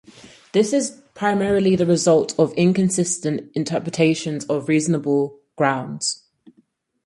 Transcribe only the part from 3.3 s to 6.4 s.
interpretations of reasonable grounds.